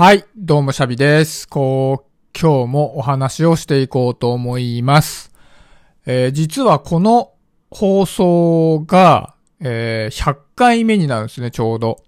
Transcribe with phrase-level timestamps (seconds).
[0.00, 1.46] はい、どうもシャビです。
[1.46, 5.30] こう、今日もお話をしていこうと思います。
[6.06, 7.32] えー実はこの
[7.70, 12.02] 放送が、えー100回目になるんですね、ちょうど。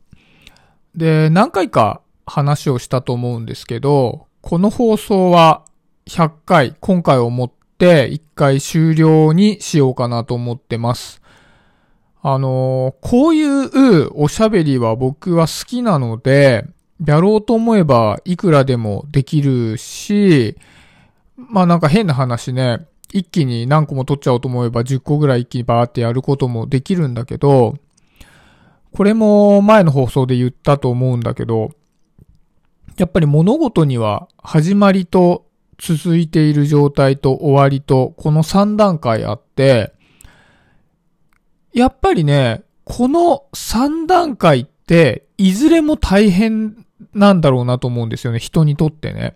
[0.94, 5.66] で、何回か話をしたと思うんですけど、この放送は
[6.06, 11.20] 100回、今回をもって1回終了にしようかなと思ってます。
[12.22, 16.64] あのーこういうおしゃべりは僕は好きなので、
[17.04, 20.56] やろうと思えばいくらでもできるし、
[21.36, 27.76] まあなんか変な話ね、一気に何個も取っちゃおうと思えば10個ぐらい一気にバーってやることもできるんだけど、
[28.92, 31.70] これも前の放送で言ったと思うんだけど、
[32.96, 35.46] やっぱり物事には始まりと
[35.78, 39.92] 続いている状態と終わりとこの3段階あって、
[41.72, 46.84] やっぱりね、この3段階って、いずれも大変
[47.14, 49.34] なんだろうなと思うんですよね、人にとってね。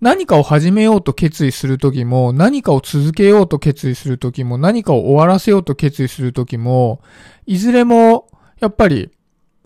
[0.00, 7.02] 何かを始めようと決意するときも、何かを続けようと決意するときも、何かを終わらせようと決意するときも、
[7.46, 8.28] いずれも、
[8.60, 9.10] やっぱり、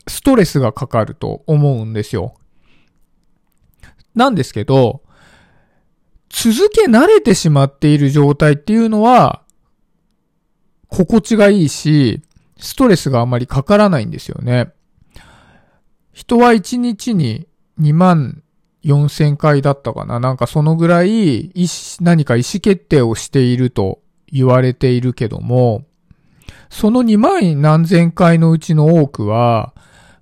[0.09, 2.35] ストレスがかかると思うんですよ。
[4.15, 5.03] なんですけど、
[6.29, 9.43] 続け慣れてしまっている状態っていうのは、
[10.89, 12.23] 心地がいいし、
[12.59, 14.73] ストレスがあまりかからないんですよね。
[16.27, 17.47] 人は1日に
[17.78, 18.42] 2万
[18.83, 20.20] 4千回だったかな。
[20.20, 21.53] なんかそのぐらい
[22.00, 25.84] 何か意思決定をしていると言われているけども、
[26.70, 29.75] その2万何千回のうちの多くは、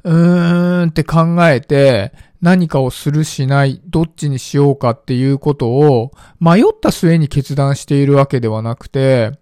[0.02, 9.38] うーんって考えて何かをするしない、どっちにしようかっていうことを迷った末に決断しているわけではなくて、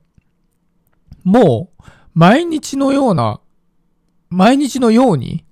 [1.24, 3.40] もう毎日のような、
[4.28, 5.46] 毎日のように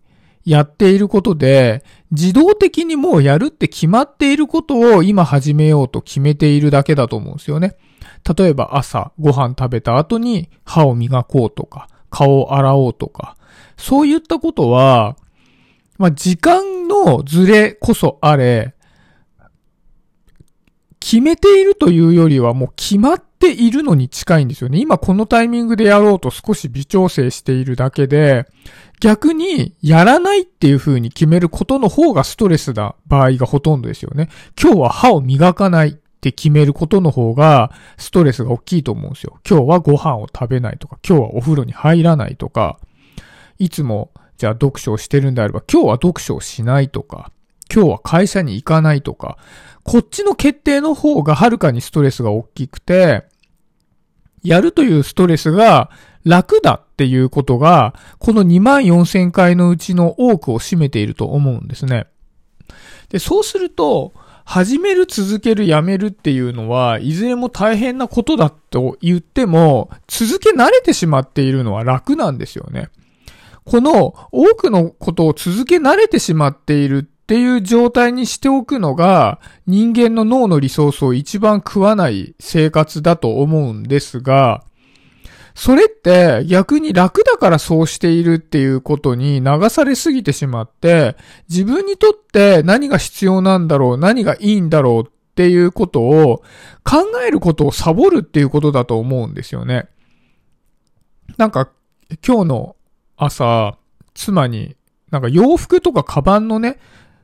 [0.49, 7.77] やっていることで、自動的にもうやるって決まっていることを今始めようと決めているだけだと思うんですよね。
[8.39, 13.37] 例えば朝ご飯食べた後に歯を磨こうとか、顔を洗おうとか、
[13.77, 15.19] そういったことは、
[15.99, 18.75] まあ、時間のズレこそあれ、
[21.01, 24.79] 決めているというよりはもう決まっているのに近いんですよね。
[24.81, 28.47] 今このタイミングでやろうと少し微調整しているだけで、
[29.01, 34.29] 逆にやらないっていう風に決めることの方がストレスな場合がほとんどですよね。
[34.61, 39.39] 今日は歯を磨かないって決めることの方がストレスが大きいと思うんですよ。
[39.49, 42.79] 今日はご飯を食べないとか、今日はお風呂に入らないとか、
[43.59, 47.31] いつもじゃあ読書をしてるんであれば今日は読書をしないとか、
[47.73, 49.39] 今日は会社に行かないとか、
[49.83, 53.25] こっちの決定の方がはるかにストレスが大きくて、
[54.43, 55.91] やるというストレスが
[56.25, 62.07] 楽だっていうことが、この2万4千回のうちの多くを占めていると思うんですね。
[63.09, 64.13] で、そうすると、
[64.45, 72.89] 始める、続ける、やめるっていうのは、いずれも大変なことだと言っても、続け慣れてしまっているのは楽なんですよね。
[73.65, 84.65] この多くのことを続け慣れてしまっているっていう状態にしておくのが人間の脳のリソースを一番食わない生活だと思うんですが、
[85.55, 91.17] それって逆に楽だからそうしているっていうことに流されすぎてしまって、
[91.51, 96.43] 自分にとって何が必要なんだろう、何がいいんだろうっていうことを
[96.83, 99.87] 考えることをサボるっていうことだと思うんですよね。
[101.37, 101.69] なんか
[102.27, 102.77] 今日の
[103.19, 103.77] 朝、
[104.15, 104.77] 妻に
[105.11, 106.79] なんか洋服とかカバンのね、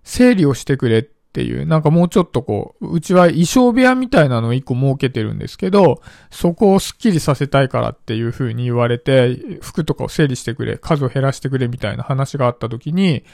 [0.05, 6.01] 整理をしてくれっていう、なんかもうちょっとこう、うちは衣装部屋みたいなのを一個設けてるんですけど、
[6.31, 13.25] そこをスッキリさせたいからっていう風に言われて、服とかを整理してくれ、数を減らしてくれみたいな話があった時に、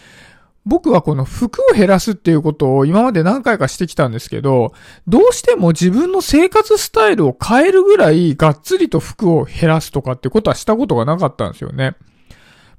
[0.67, 4.73] 僕はこの服を減らすっていうことを今まで何回かしてきたんですけど、
[5.07, 11.97] どうしても自分の生活スタイルを変えるぐらいがっつりと服を減らすとかってことはしたことがなかったんですよね。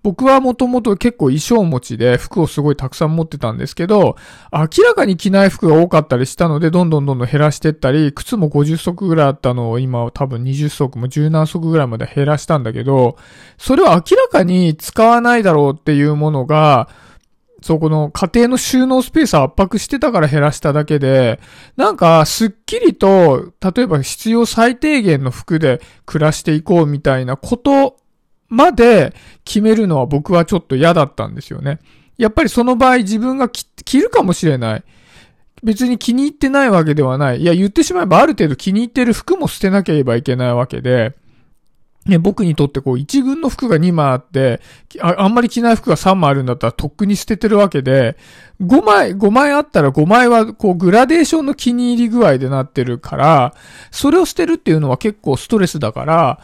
[0.04, 4.16] 僕はもともと結構衣装持ちで服をすごいたくさん持ってたんですけど、
[4.52, 13.16] 明らかに着ない服が多かったりしたので、どんどんどんどん減らしてったり、靴も50足ぐらいあったのを今は多分20足も10何足ぐらいまで減らしたんだけど、
[13.60, 16.90] それは明らかに使わないだろうっていうものが、
[17.62, 21.40] そこの家庭の収納スペースを圧迫してたから減らしただけで、
[21.78, 27.98] なんかすっきりと、例えば必要最低限の服で暮らしていこうみたいなこと
[28.52, 29.16] まで
[29.46, 31.80] 決めるのは僕はちょっと嫌だったんですよね。
[32.18, 34.84] やっぱりその場合自分が着るかもしれない。
[35.64, 37.42] 別に気に入ってないわけではない。
[37.42, 41.16] いや、言ってしまえばある程度気に入ってる服も捨てなければいけないわけで、
[42.06, 44.60] ね、僕にとってこう一軍の服が2枚あって
[45.00, 48.18] あ、あんまり着ない服が3枚あるんだったらとっくに捨ててるわけで、
[48.60, 53.54] 5枚、5枚あったら5枚はこうグラデーションの気に入り具合でなってるから、
[53.92, 56.40] それを捨てるっていうのは結構ストレスだから、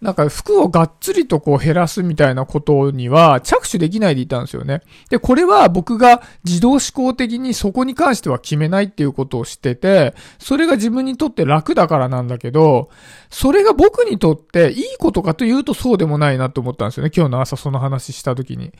[0.00, 4.82] なんか服をがっつりとこう減らすみたいなことには着手できないでいたんですよね。
[5.08, 12.90] で、これは僕が自動思考的にそこに関しては決めないっていうことを知ってて、それが自分にとって楽だからなんだけど、
[13.30, 17.10] それが僕にとっていいことかというとそうでもないなと思ったんですよね。
[17.14, 18.72] 今日の朝その話した時に。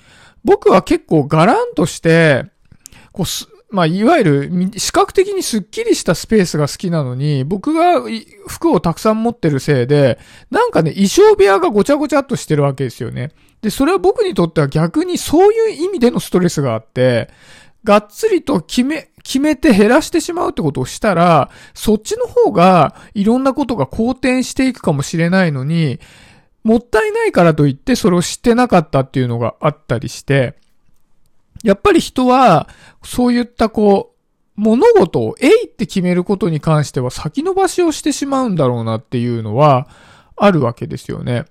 [0.45, 2.45] 僕は結構ガランとして、
[3.13, 8.03] こうす、まあ、いわゆる、視覚的にスッキリしたスペースが好きなのに、僕が
[8.47, 10.19] 服をたくさん持ってるせいで、
[10.51, 13.33] なんかね、衣装部屋がごちゃごちゃっとしてるわけですよね。
[13.63, 17.31] で、それは僕にとっては逆にそういう意味でのストレスがあって、
[17.83, 25.99] がっつりと決め、決めて減らしてしまうってことをしたら、そっちの方がいろんなことが好転していくかもしれないのに、
[26.63, 30.57] もったいないからといってそれを知ってなかったっていうのがあったりして、
[31.65, 32.69] やっぱり人は、
[33.03, 39.89] そういったこう、物事をえいって決めることに関しては先延ばしをしてしまうんだろうなっていうのは
[40.37, 41.47] あるわけですよね。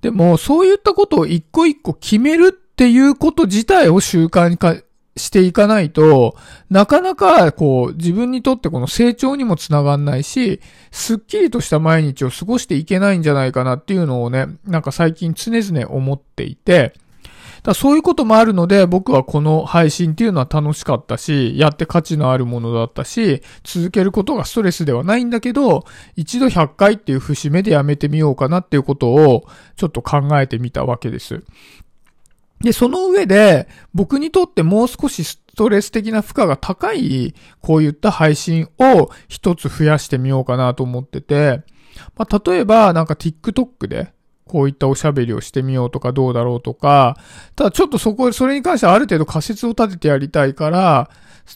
[0.00, 4.76] でも、そういったことを一個一個決めるっていうこと自体を習慣にか
[5.16, 6.36] していかないと、
[6.70, 10.60] なかなかこう自分にとってこの成長にもつながんないし、
[10.92, 16.94] すっきりとした毎日を過ごしていけないんじゃないかなっていうのをね、なんか最近常々思っていて、
[17.66, 25.84] だそういうこともあるので、僕はこの配信っていうのは楽しかったし、やって価値のあるものだったし、続けることがストレスではないんだけど、
[26.14, 31.42] 一度100回っていう節目でやめてみようかなっていうことを、ちょっと考えてみたわけです。
[32.60, 41.62] で、その上で、僕にとってもう少しストレス的な負荷が高い、こういった配信を一つ増やしてみようかなと思ってて、
[42.16, 44.12] まあ、例えば、なんか TikTok で、
[44.48, 47.16] こういったおしゃべりをしてみようとかどうだろうとか、
[47.56, 51.10] ただちょっとそこ、それに関してはある程度仮説を立ててやりたいから、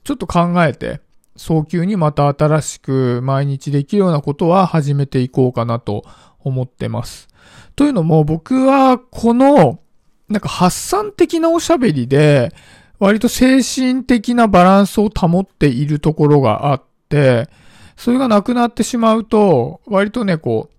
[0.04, 1.00] ちょっと考えて、
[1.36, 6.04] 早急にまた新しく毎日できるようなことは始めていこうかなと
[6.40, 7.28] 思ってます。
[7.76, 9.80] というのも僕はこの、
[10.28, 12.52] なんか発散的なおしゃべりで、
[12.98, 17.48] 割と精神的なバランスを保っているところがあって、
[17.96, 20.74] それがなくなってしまうと、割とね、こう、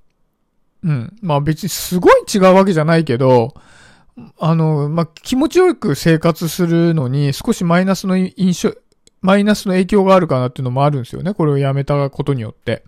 [0.83, 1.15] うん。
[1.21, 3.53] まあ別にすごい違うわけじゃないけど、
[4.39, 8.73] あの、まあ気持ちよく生活するのに少しマイナスの印象、
[9.21, 11.33] マイナスの影響があるかなっていうのもあるんですよね。
[11.33, 12.83] これをやめたことによって。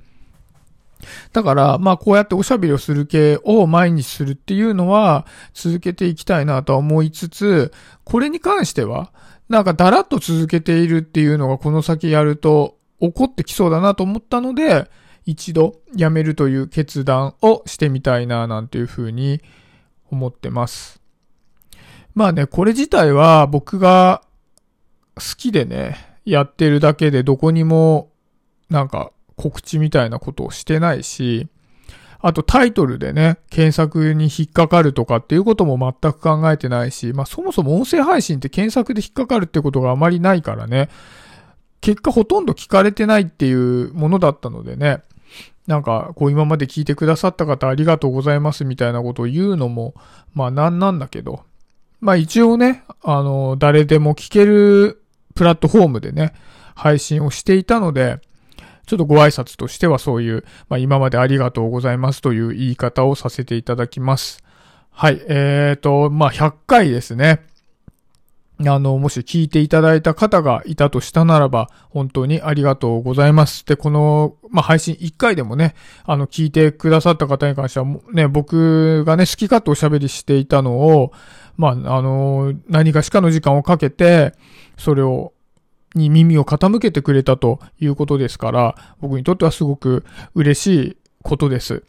[1.33, 7.71] だから、まあこうやっておしゃべりをする系を毎日するっていうのは続けていきたいなとは思いつつ、
[8.03, 9.11] これに関しては、
[9.49, 14.89] なんかだらっと続けているっていうのがこの先やると起こってきそうだなと思ったので、
[15.25, 19.41] 一度辞めるという決断をしてみたいななんていうふうに
[20.11, 21.01] 思ってます。
[22.13, 24.21] まあね、これ自体は僕が
[25.15, 28.11] 好きでね、やってるだけでどこにも
[28.69, 31.47] なんか告知みたいなことをしてないし、
[32.19, 40.89] あとタイトルでね、検索に引っかかるとかっていうことも全く考えてないし、まあそもそも音声配信って検索で引っかかるってことがあまりないからね、
[41.81, 45.01] 結果ほとんど聞かれてないっていうものだったのでね、
[45.67, 49.93] なんか、こう今まで聞いてくださった方ありがとうございますみたいなことを言うのも、
[50.33, 51.43] まあなんなんだけど、
[52.01, 55.01] まあ一応ね、あの、誰でも聞ける
[55.35, 56.33] プラットフォームでね、
[56.75, 58.19] 配信をしていたので、
[58.85, 64.43] ちょっとご挨拶としてはそういう、まあ今までありがとうございますという言い方をさせていただきます。
[64.91, 67.45] はい、えーと、まあ100回ですね。
[68.69, 73.65] あの、もし聞いていただいた方がいたとしたならば、本当にありがとうございます。
[73.65, 81.11] で、この、まあ、配信1回でもね、あの、聞いてくださった方に関しては、ね、僕がね、好き勝手おしゃべりしていたのを、
[81.57, 84.33] まあ、あの、何かしかの時間をかけて、
[84.77, 85.33] それを、
[85.95, 90.03] に耳を傾けてくれたということですから、僕にとってはすごく
[90.33, 91.83] 嬉しいことです。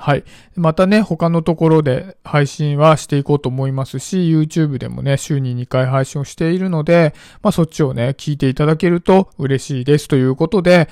[0.00, 0.24] はい。
[0.56, 10.88] またね、他のところで配信はしていこうと思いますし、YouTube でもね、週に2回配信をしているので、まあそっちをね、聞いていただけると嬉しいですということで、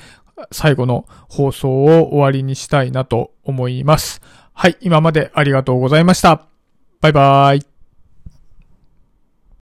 [0.52, 4.20] 最後の放送を終わりにしたいなと思います。
[4.52, 4.76] はい。
[4.82, 6.42] 今までありがとうございました。
[7.00, 7.77] バイバーイ。